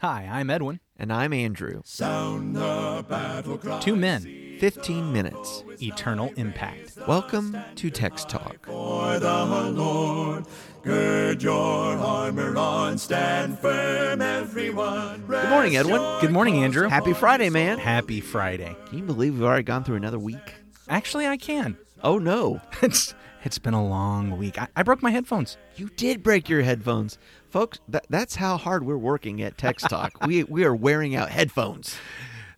[0.00, 0.80] Hi, I'm Edwin.
[0.96, 1.82] And I'm Andrew.
[1.84, 3.80] Sound the battle cry.
[3.80, 5.62] Two men, 15 minutes.
[5.82, 6.96] eternal impact.
[7.06, 8.64] Welcome to Text Talk.
[8.64, 9.44] For the
[9.74, 10.46] Lord,
[10.82, 15.26] gird your armor on, stand firm, everyone.
[15.26, 16.00] Good morning, Edwin.
[16.22, 16.88] Good morning, Andrew.
[16.88, 17.76] Happy Friday, man.
[17.78, 18.74] Happy Friday.
[18.86, 20.54] Can you believe we've already gone through another week?
[20.88, 21.76] Actually, I can.
[22.02, 22.62] Oh, no.
[22.82, 24.60] It's it's been a long week.
[24.60, 25.56] I, I broke my headphones.
[25.74, 27.16] You did break your headphones.
[27.50, 30.24] Folks, that, that's how hard we're working at Text Talk.
[30.24, 31.96] we, we are wearing out headphones.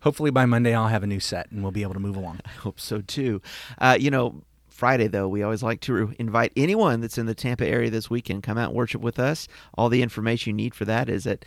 [0.01, 2.39] Hopefully by Monday I'll have a new set and we'll be able to move along.
[2.45, 3.41] I hope so, too.
[3.79, 7.65] Uh, you know, Friday, though, we always like to invite anyone that's in the Tampa
[7.65, 9.47] area this weekend, come out and worship with us.
[9.77, 11.45] All the information you need for that is at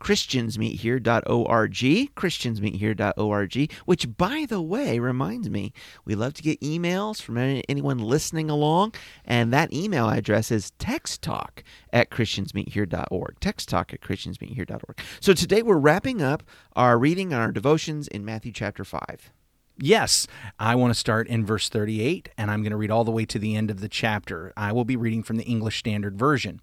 [0.00, 1.74] christiansmeethere.org
[2.14, 5.72] christiansmeethere.org which by the way reminds me
[6.04, 8.92] we love to get emails from anyone listening along
[9.24, 16.20] and that email address is texttalk at christiansmeethere.org texttalk at christiansmeethere.org so today we're wrapping
[16.22, 16.42] up
[16.74, 19.32] our reading and our devotions in matthew chapter 5
[19.78, 20.26] Yes,
[20.58, 23.26] I want to start in verse 38 and I'm going to read all the way
[23.26, 24.52] to the end of the chapter.
[24.56, 26.62] I will be reading from the English Standard Version.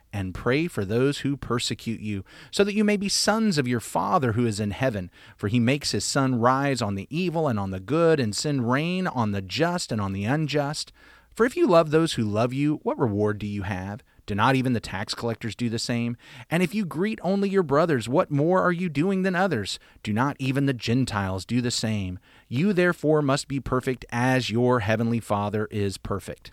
[0.13, 3.79] and pray for those who persecute you, so that you may be sons of your
[3.79, 5.09] Father who is in heaven.
[5.37, 8.69] For he makes his sun rise on the evil and on the good, and send
[8.69, 10.91] rain on the just and on the unjust.
[11.33, 14.03] For if you love those who love you, what reward do you have?
[14.25, 16.15] Do not even the tax collectors do the same?
[16.49, 19.79] And if you greet only your brothers, what more are you doing than others?
[20.03, 22.19] Do not even the Gentiles do the same?
[22.47, 26.51] You therefore must be perfect as your heavenly Father is perfect.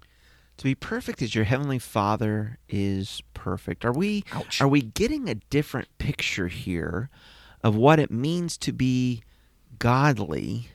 [0.59, 3.85] To be perfect as your heavenly father is perfect.
[3.85, 4.61] Are we Ouch.
[4.61, 7.09] are we getting a different picture here
[7.63, 9.23] of what it means to be
[9.79, 10.69] godly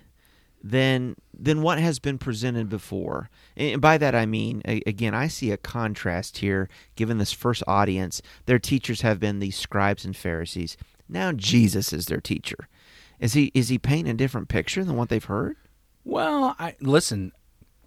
[0.63, 3.29] than than what has been presented before?
[3.57, 8.21] And by that i mean again i see a contrast here given this first audience.
[8.45, 10.77] Their teachers have been the scribes and pharisees.
[11.09, 12.69] Now jesus is their teacher.
[13.19, 15.57] Is he is he painting a different picture than what they've heard?
[16.05, 17.31] Well, I listen.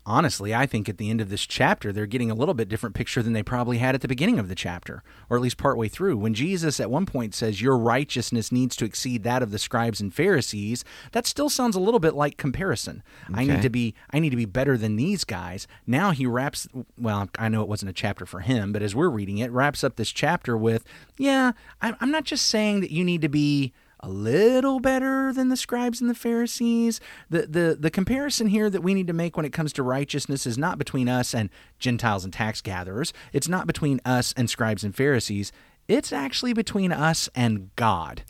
[0.08, 2.94] Honestly, I think at the end of this chapter, they're getting a little bit different
[2.94, 5.88] picture than they probably had at the beginning of the chapter, or at least partway
[5.88, 6.16] through.
[6.16, 10.00] When Jesus at one point says, Your righteousness needs to exceed that of the scribes
[10.00, 13.02] and Pharisees, that still sounds a little bit like comparison.
[13.34, 15.66] I need to be I need to be better than these guys.
[15.88, 19.08] Now he wraps well, I know it wasn't a chapter for him, but as we're
[19.08, 20.84] reading it, wraps up this chapter with,
[21.18, 21.50] Yeah,
[21.82, 23.72] I'm I'm not just saying that you need to be
[24.06, 27.00] a little better than the scribes and the Pharisees.
[27.28, 30.46] The, the the comparison here that we need to make when it comes to righteousness
[30.46, 31.50] is not between us and
[31.80, 33.12] Gentiles and tax gatherers.
[33.32, 35.50] It's not between us and scribes and Pharisees.
[35.88, 38.22] It's actually between us and God.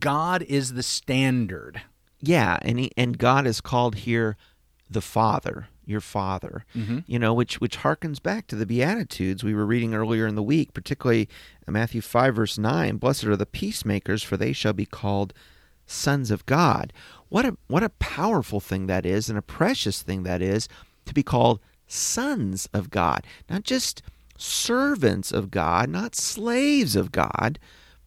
[0.00, 1.82] God is the standard.
[2.20, 4.36] Yeah, and he, and God is called here
[4.90, 6.64] the Father, your Father.
[6.74, 7.00] Mm-hmm.
[7.06, 10.42] You know, which which harkens back to the Beatitudes we were reading earlier in the
[10.42, 11.28] week, particularly
[11.66, 12.96] Matthew five verse nine.
[12.96, 15.32] Blessed are the peacemakers, for they shall be called
[15.86, 16.92] sons of God.
[17.28, 20.68] What a what a powerful thing that is, and a precious thing that is
[21.06, 24.02] to be called sons of God, not just
[24.36, 27.58] servants of God, not slaves of God,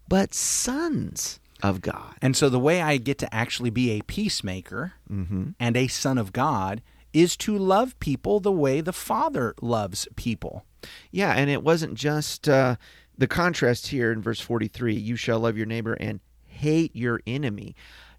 [0.07, 2.15] but sons of God.
[2.21, 5.49] And so the way I get to actually be a peacemaker Mm-hmm.
[5.59, 6.81] and a son of God
[7.13, 10.65] is to love people the way the Father loves people.
[11.11, 12.77] Yeah, and it wasn't just uh,
[13.17, 17.75] the contrast here in verse 43 you shall love your neighbor and hate your enemy.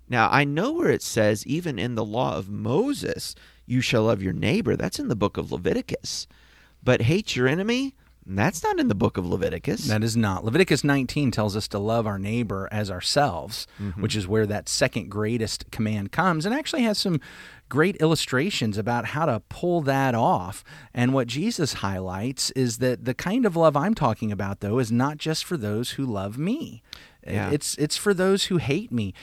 [0.09, 4.23] Now, I know where it says, even in the law of Moses, you shall love
[4.23, 4.77] your neighbor.
[4.77, 6.27] That's in the book of Leviticus.
[6.85, 7.95] But hate your enemy?
[8.25, 9.87] That's not in the book of Leviticus.
[9.87, 10.45] That is not.
[10.45, 14.01] Leviticus 19 tells us to love our neighbor as ourselves, mm-hmm.
[14.01, 17.21] which is where that second greatest command comes, and actually has some
[17.69, 20.63] great illustrations about how to pull that off.
[20.95, 24.93] And what Jesus highlights is that the kind of love I'm talking about, though, is
[24.93, 26.83] not just for those who love me.
[27.27, 27.51] Yeah.
[27.51, 29.15] It's it's for those who hate me.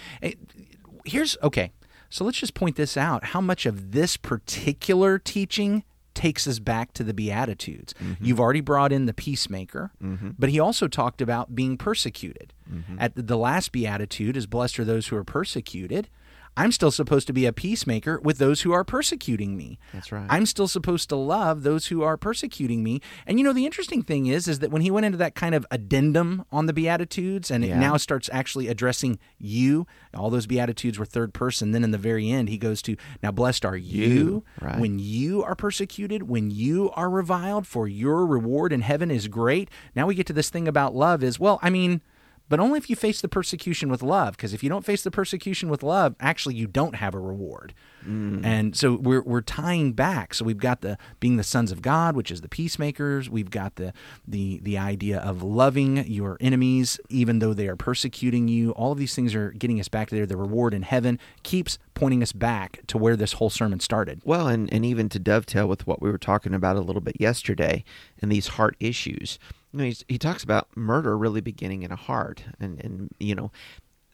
[1.05, 1.71] Here's okay.
[2.09, 3.25] So let's just point this out.
[3.25, 5.83] How much of this particular teaching
[6.19, 7.93] takes us back to the Beatitudes.
[7.93, 8.25] Mm-hmm.
[8.25, 10.31] You've already brought in the peacemaker, mm-hmm.
[10.37, 12.53] but he also talked about being persecuted.
[12.69, 12.97] Mm-hmm.
[12.99, 16.09] At the, the last Beatitude is blessed are those who are persecuted.
[16.57, 19.79] I'm still supposed to be a peacemaker with those who are persecuting me.
[19.93, 20.27] That's right.
[20.29, 23.01] I'm still supposed to love those who are persecuting me.
[23.25, 25.55] And you know, the interesting thing is, is that when he went into that kind
[25.55, 30.99] of addendum on the Beatitudes, and it now starts actually addressing you, all those Beatitudes
[30.99, 31.71] were third person.
[31.71, 34.79] Then in the very end, he goes to, now blessed are you, You, right.
[34.79, 39.69] when you are persecuted, when you are reviled, for your reward in heaven is great.
[39.95, 42.01] Now we get to this thing about love is, well, I mean,
[42.49, 44.35] but only if you face the persecution with love.
[44.35, 47.73] Because if you don't face the persecution with love, actually you don't have a reward.
[48.05, 48.43] Mm.
[48.43, 50.33] And so we're we're tying back.
[50.33, 53.29] So we've got the being the sons of God, which is the peacemakers.
[53.29, 53.93] We've got the
[54.27, 58.71] the the idea of loving your enemies, even though they are persecuting you.
[58.71, 60.25] All of these things are getting us back to there.
[60.25, 64.21] The reward in heaven keeps pointing us back to where this whole sermon started.
[64.23, 67.19] Well, and, and even to dovetail with what we were talking about a little bit
[67.19, 67.83] yesterday
[68.21, 69.37] and these heart issues,
[69.71, 72.43] you know, he's, he talks about murder really beginning in a heart.
[72.59, 73.51] And, and, you know,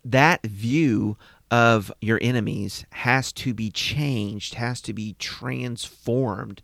[0.04, 1.18] that view
[1.52, 6.62] of your enemies has to be changed, has to be transformed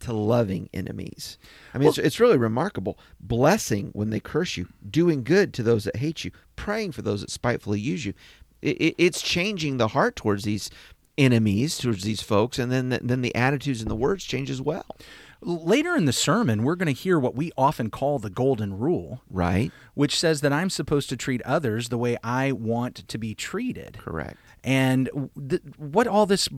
[0.00, 1.38] to loving enemies.
[1.72, 2.98] I mean, it's, it's really remarkable.
[3.20, 7.22] Blessing when they curse you, doing good to those that hate you, praying for those
[7.22, 8.12] that spitefully use you.
[8.60, 10.70] It, it, it's changing the heart towards these
[11.16, 14.60] enemies, towards these folks, and then the, then the attitudes and the words change as
[14.60, 14.96] well.
[15.46, 19.22] Later in the sermon, we're going to hear what we often call the golden rule,
[19.30, 19.70] Right?
[19.94, 23.98] which says that I'm supposed to treat others the way I want to be treated.
[23.98, 24.36] Correct.
[24.64, 25.08] And
[25.48, 26.48] th- what all this,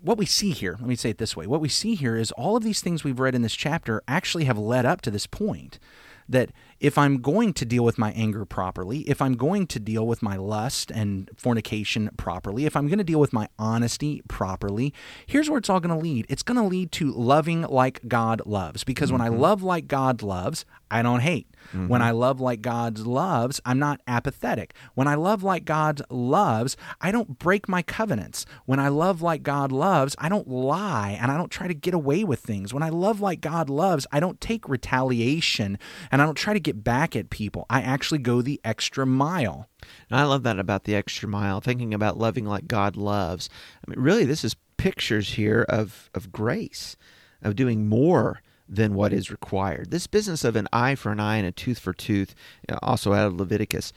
[0.00, 2.30] what we see here, let me say it this way what we see here is
[2.32, 5.26] all of these things we've read in this chapter actually have led up to this
[5.26, 5.80] point.
[6.28, 6.50] That
[6.80, 10.22] if I'm going to deal with my anger properly, if I'm going to deal with
[10.22, 14.92] my lust and fornication properly, if I'm going to deal with my honesty properly,
[15.26, 16.26] here's where it's all going to lead.
[16.28, 18.84] It's going to lead to loving like God loves.
[18.84, 19.40] Because when I mm-hmm.
[19.40, 21.48] love like God loves, I don't hate.
[21.72, 22.02] When mm-hmm.
[22.02, 24.74] I love like God loves, I'm not apathetic.
[24.94, 28.46] When I love like God loves, I don't break my covenants.
[28.66, 31.94] When I love like God loves, I don't lie and I don't try to get
[31.94, 32.72] away with things.
[32.72, 35.78] When I love like God loves, I don't take retaliation
[36.12, 37.64] and I don't try to get back at people.
[37.70, 39.68] I actually go the extra mile.
[40.10, 43.48] And I love that about the extra mile, thinking about loving like God loves.
[43.86, 46.96] I mean, really, this is pictures here of, of grace,
[47.40, 49.90] of doing more than what is required.
[49.90, 52.34] This business of an eye for an eye and a tooth for tooth,
[52.82, 53.92] also out of Leviticus,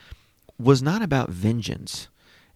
[0.60, 2.08] was not about vengeance.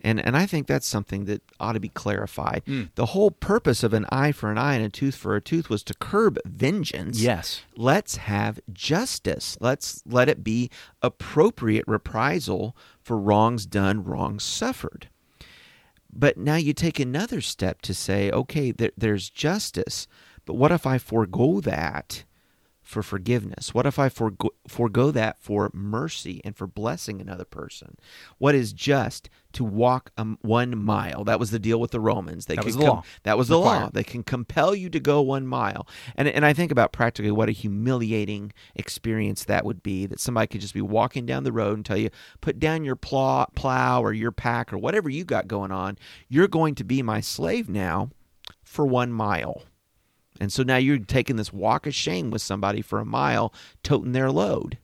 [0.04, 2.64] And, and I think that's something that ought to be clarified.
[2.68, 2.90] Mm.
[2.96, 5.70] The whole purpose of an eye for an eye and a tooth for a tooth
[5.70, 7.62] was to curb vengeance Yes.
[7.78, 9.58] let's have justice.
[9.62, 10.70] Let's let it be
[11.02, 15.08] appropriate reprisal for wrongs done, wrongs suffered.
[16.12, 20.08] But now you take another step to say, okay, there, there's justice,
[20.46, 22.26] but what if I forego that
[22.94, 23.74] for forgiveness?
[23.74, 27.98] What if I forego, forego that for mercy and for blessing another person?
[28.38, 31.24] What is just to walk um, one mile?
[31.24, 32.45] That was the deal with the Romans.
[32.45, 33.04] They That was the law.
[33.24, 33.90] That was the law.
[33.92, 35.88] They can compel you to go one mile.
[36.16, 40.48] And and I think about practically what a humiliating experience that would be that somebody
[40.48, 44.01] could just be walking down the road and tell you, put down your plow, plow
[44.01, 45.98] or your pack or whatever you got going on.
[46.30, 48.12] You're going to be my slave now
[48.63, 49.63] for one mile.
[50.44, 54.12] And so now you're taking this walk of shame with somebody for a mile, toting
[54.12, 54.78] their load.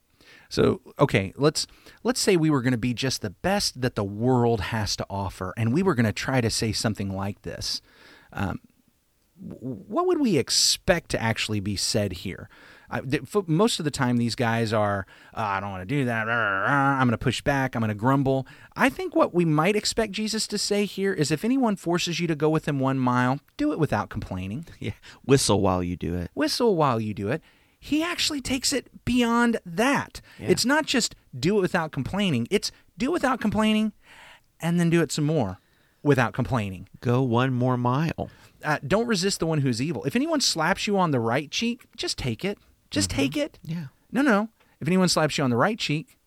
[0.48, 1.68] So, okay, let's
[2.02, 5.06] let's say we were going to be just the best that the world has to
[5.10, 7.82] offer, and we were going to try to say something like this.
[8.34, 8.60] Um,
[9.38, 12.50] what would we expect to actually be said here?
[12.92, 15.06] I, th- f- most of the time, these guys are,
[15.36, 16.28] "Uh, I don't want to do that.
[16.28, 17.76] I'm going to push back.
[17.76, 18.48] I'm going to grumble.
[18.76, 22.28] I think what we might expect Jesus to say here is if anyone forces you
[22.28, 24.92] to go with him one mile, do it without complaining Yeah.
[25.24, 26.32] Whistle while you do it.
[26.34, 27.42] whistle while you do it.
[27.80, 30.20] He actually takes it beyond that.
[30.38, 33.94] It's not just do it without complaining, it's do it without complaining
[34.60, 35.60] and then do it some more
[36.04, 36.90] without complaining.
[37.00, 38.30] Go one more mile.
[38.66, 40.04] Uh, don't resist the one who's evil.
[40.04, 42.58] If anyone slaps you on the right cheek, just take it.
[42.90, 43.60] Just take it.
[43.64, 43.88] Yeah.
[44.12, 44.50] No, no.
[44.80, 46.18] If anyone slaps you on the right cheek,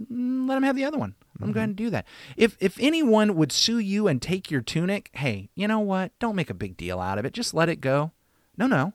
[0.00, 1.14] mm, let him have the other one.
[1.40, 2.06] Let him go ahead and do that.
[2.36, 6.16] If if anyone would sue you and take your tunic, hey, you know what?
[6.18, 7.32] Don't make a big deal out of it.
[7.32, 8.12] Just let it go.
[8.56, 8.92] No, no.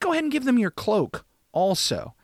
[0.00, 2.14] Go ahead and give them your cloak also.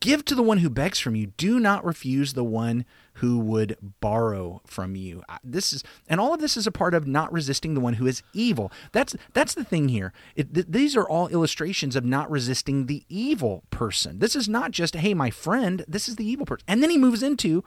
[0.00, 1.26] Give to the one who begs from you.
[1.26, 5.22] Do not refuse the one who would borrow from you.
[5.44, 8.06] This is, and all of this is a part of not resisting the one who
[8.06, 8.72] is evil.
[8.92, 10.12] That's that's the thing here.
[10.34, 14.18] It, th- these are all illustrations of not resisting the evil person.
[14.18, 15.84] This is not just hey, my friend.
[15.86, 16.64] This is the evil person.
[16.66, 17.64] And then he moves into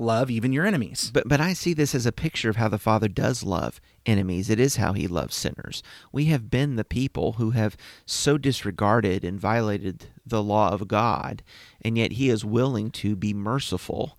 [0.00, 1.10] love even your enemies.
[1.12, 4.50] But but I see this as a picture of how the Father does love enemies.
[4.50, 5.82] It is how he loves sinners.
[6.12, 7.76] We have been the people who have
[8.06, 11.42] so disregarded and violated the law of God,
[11.82, 14.18] and yet he is willing to be merciful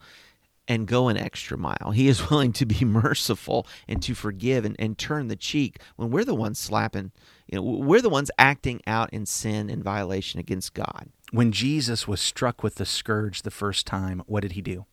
[0.67, 1.91] and go an extra mile.
[1.93, 6.11] He is willing to be merciful and to forgive and, and turn the cheek when
[6.11, 7.11] we're the ones slapping,
[7.47, 11.09] you know, we're the ones acting out in sin and violation against God.
[11.31, 14.85] When Jesus was struck with the scourge the first time, what did he do?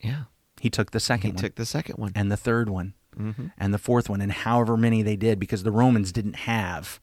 [0.00, 0.24] Yeah.
[0.60, 2.12] He took the second He one took the second one.
[2.14, 3.46] and the third one Mm-hmm.
[3.58, 7.00] and the fourth one and however many they did because the Romans didn't have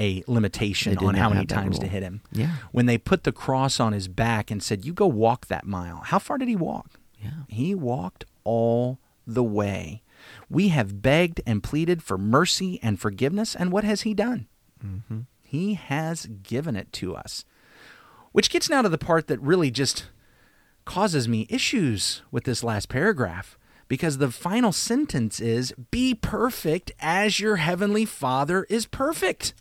[0.00, 2.22] a limitation on how many times to hit him.
[2.32, 2.52] Yeah.
[2.72, 5.98] When they put the cross on his back and said, "You go walk that mile."
[5.98, 6.92] How far did he walk?
[7.22, 7.30] Yeah.
[7.48, 10.02] He walked all the way.
[10.48, 14.46] We have begged and pleaded for mercy and forgiveness, and what has he done?
[14.84, 15.20] Mm-hmm.
[15.42, 17.44] He has given it to us.
[18.32, 20.06] Which gets now to the part that really just
[20.90, 23.56] causes me issues with this last paragraph
[23.86, 29.54] because the final sentence is Be perfect as your heavenly Father is perfect.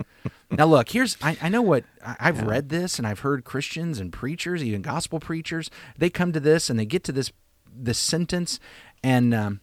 [0.50, 3.98] now, look, here's I, I know what I, I've read this and I've heard Christians
[3.98, 7.32] and preachers, even gospel preachers, they come to this and they get to this
[7.74, 8.60] this sentence
[9.02, 9.60] and um,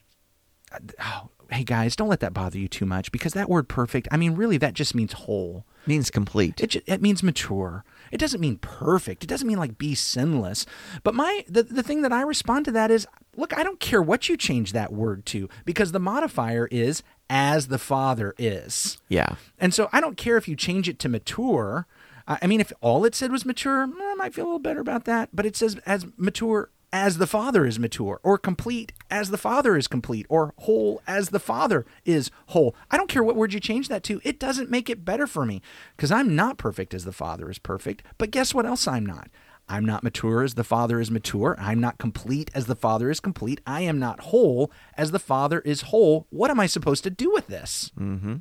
[1.00, 4.18] oh, hey guys, don't let that bother you too much because that word perfect, I
[4.18, 5.66] mean, really, that just means whole.
[5.86, 6.62] Means complete.
[6.62, 7.84] It, it means mature.
[8.12, 9.24] It doesn't mean perfect.
[9.24, 10.66] It doesn't mean like be sinless.
[11.04, 13.06] But my the, the thing that I respond to that is,
[13.36, 17.68] look, I don't care what you change that word to because the modifier is as
[17.68, 18.98] the Father is.
[19.10, 19.36] yeah.
[19.60, 21.86] And so I don't care if you change it to mature.
[22.28, 24.60] I I mean, if all it said was mature, mm, I might feel a little
[24.60, 25.30] better about that.
[25.34, 29.76] But it says as mature as the Father is mature, or complete as the Father
[29.76, 32.76] is complete, or whole as the Father is whole.
[32.92, 34.22] I don't care what word you change that to.
[34.24, 35.62] It doesn't make it better for me
[35.98, 38.04] because I'm not perfect as the Father is perfect.
[38.20, 39.30] But guess what else I'm not?
[39.68, 41.56] I'm not mature as the Father is mature.
[41.60, 43.60] I'm not complete as the Father is complete.
[43.66, 46.28] I am not whole as the Father is whole.
[46.30, 47.92] What am I supposed to do with this?
[48.00, 48.36] Mm-hmm.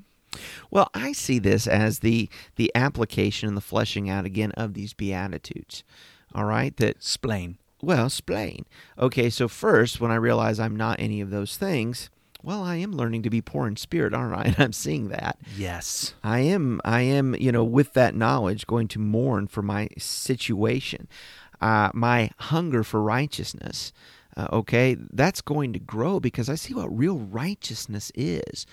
[0.71, 4.93] Well, I see this as the the application and the fleshing out again of these
[4.93, 5.85] beatitudes.
[6.35, 7.59] All right, that Explain.
[7.83, 8.65] Well, explain.
[8.99, 12.09] Okay, so first, when I realize I'm not any of those things,
[12.43, 14.43] well, I am learning to be poor in spirit, aren't I?
[14.45, 15.39] And I'm seeing that.
[15.57, 16.15] Yes.
[16.23, 21.09] I am, I am, you know, with that knowledge, going to mourn for my situation,
[21.61, 23.93] uh, my hunger for righteousness.
[24.37, 28.65] Uh, okay, that's going to grow because I see what real righteousness is.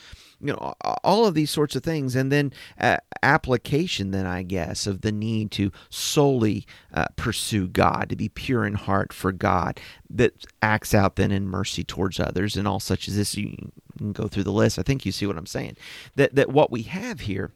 [0.41, 4.88] You know, all of these sorts of things, and then uh, application, then I guess,
[4.88, 9.79] of the need to solely uh, pursue God, to be pure in heart for God,
[10.10, 13.36] that acts out then in mercy towards others, and all such as this.
[13.36, 14.79] You can go through the list.
[14.79, 15.75] I think you see what I'm saying.
[16.15, 17.51] That that what we have here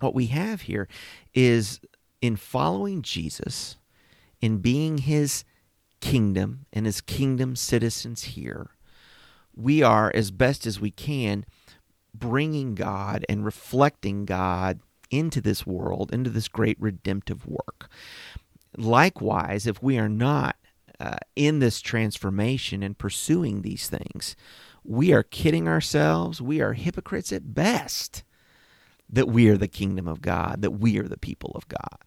[0.00, 0.88] what we have here
[1.34, 1.80] is
[2.20, 3.76] in following Jesus,
[4.40, 5.44] in being his
[6.00, 8.70] kingdom and his kingdom citizens here,
[9.54, 11.44] we are, as best as we can,
[12.14, 17.88] bringing God and reflecting God into this world, into this great redemptive work.
[18.76, 20.56] Likewise, if we are not
[21.00, 24.36] uh, in this transformation and pursuing these things,
[24.84, 26.40] we are kidding ourselves.
[26.40, 28.22] We are hypocrites at best
[29.08, 31.98] that we are the kingdom of God, that we are the people of God.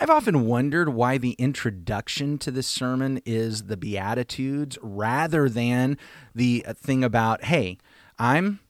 [0.00, 5.98] I've often wondered why the introduction to this sermon is the Beatitudes rather than
[6.34, 7.78] the thing about, hey,
[8.18, 8.60] I'm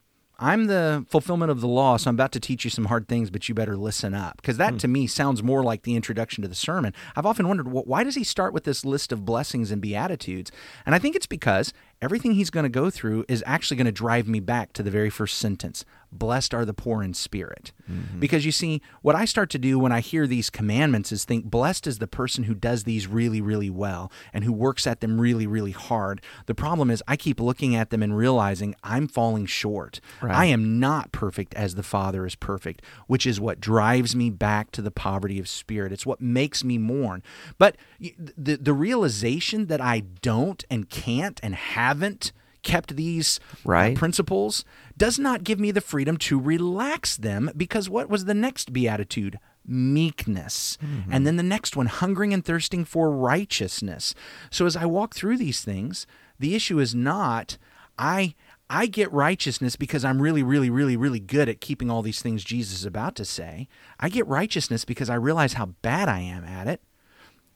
[0.43, 3.29] I'm the fulfillment of the law, so I'm about to teach you some hard things,
[3.29, 4.39] but you better listen up.
[4.39, 4.79] Because that hmm.
[4.79, 6.95] to me sounds more like the introduction to the sermon.
[7.15, 10.51] I've often wondered, wh- why does he start with this list of blessings and beatitudes?
[10.87, 13.93] And I think it's because everything he's going to go through is actually going to
[13.93, 17.73] drive me back to the very first sentence Blessed are the poor in spirit.
[17.91, 18.21] Mm-hmm.
[18.21, 21.45] Because you see, what I start to do when I hear these commandments is think,
[21.45, 25.21] blessed is the person who does these really, really well and who works at them
[25.21, 26.21] really, really hard.
[26.47, 30.01] The problem is, I keep looking at them and realizing I'm falling short.
[30.21, 30.35] Right.
[30.35, 34.71] I am not perfect as the Father is perfect, which is what drives me back
[34.73, 35.93] to the poverty of spirit.
[35.93, 37.23] It's what makes me mourn.
[37.59, 43.97] But the, the realization that I don't and can't and haven't kept these uh, Right.
[43.97, 44.65] principles
[44.97, 49.39] does not give me the freedom to relax them because what was the next beatitude?
[49.67, 50.79] Meekness.
[51.11, 54.15] And then the next one, hungering and thirsting for righteousness.
[54.51, 56.07] So as I walk through these things,
[56.39, 57.57] the issue is not
[57.99, 58.35] I
[58.73, 62.45] I get righteousness because I'm really, really, really, really good at keeping all these things
[62.45, 63.67] Jesus is about to say.
[63.99, 66.81] I get righteousness because I realize how bad I am at it.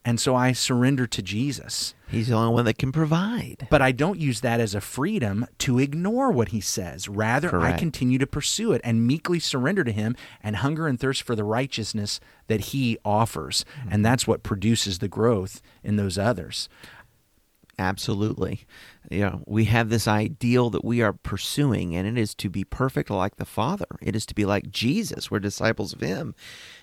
[0.05, 1.95] And so I surrender to Jesus.
[2.09, 3.67] He's the only one that can provide.
[3.71, 7.09] But I don't use that as a freedom to ignore what he says.
[7.09, 11.23] Rather, I continue to pursue it and meekly surrender to him and hunger and thirst
[11.23, 13.65] for the righteousness that he offers.
[13.81, 14.03] And mm-hmm.
[14.03, 16.69] that's what produces the growth in those others.
[17.79, 18.67] Absolutely.
[19.11, 22.65] You know, we have this ideal that we are pursuing, and it is to be
[22.65, 23.87] perfect like the Father.
[24.01, 25.31] It is to be like Jesus.
[25.31, 26.35] We're disciples of Him.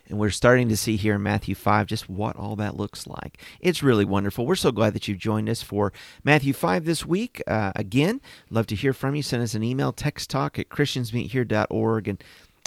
[0.07, 3.41] And we're starting to see here in Matthew 5 just what all that looks like.
[3.61, 4.45] It's really wonderful.
[4.45, 5.93] We're so glad that you've joined us for
[6.23, 7.41] Matthew 5 this week.
[7.47, 8.19] Uh, again,
[8.49, 9.23] love to hear from you.
[9.23, 12.07] Send us an email, text talk at christiansmeethere.org.
[12.09, 12.23] And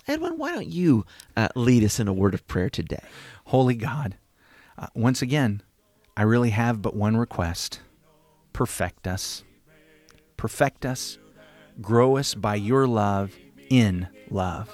[0.09, 1.05] Edwin, why don't you
[1.37, 3.05] uh, lead us in a word of prayer today?
[3.47, 4.17] Holy God,
[4.79, 5.63] uh, once again,
[6.17, 7.81] I really have but one request
[8.55, 9.45] perfect us.
[10.39, 11.19] Perfect us.
[11.83, 13.37] Grow us by your love
[13.69, 14.71] in love.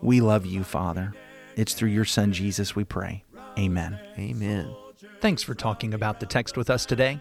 [0.00, 1.12] We love you, Father.
[1.56, 3.24] It's through your Son, Jesus, we pray.
[3.58, 3.98] Amen.
[4.16, 4.72] Amen.
[5.20, 7.20] Thanks for talking about the text with us today.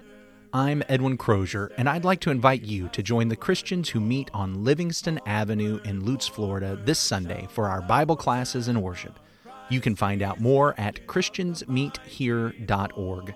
[0.52, 4.32] I'm Edwin Crozier, and I'd like to invite you to join the Christians who meet
[4.34, 9.20] on Livingston Avenue in Lutz, Florida this Sunday for our Bible classes and worship.
[9.70, 13.36] You can find out more at ChristiansMeetHere.org.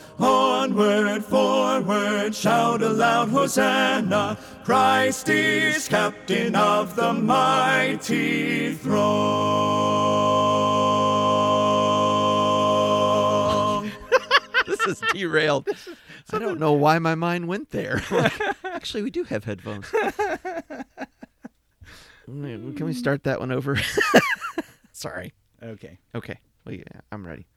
[0.21, 4.37] Onward, forward, shout aloud, Hosanna!
[4.63, 9.91] Christ is captain of the mighty throng.
[14.67, 15.67] This is derailed.
[16.33, 18.01] I don't know why my mind went there.
[18.63, 19.85] Actually, we do have headphones.
[22.29, 23.77] Mm, can we start that one over?
[24.91, 25.33] Sorry.
[25.61, 25.97] Okay.
[26.15, 26.39] Okay.
[26.65, 27.47] Well, yeah, I'm ready.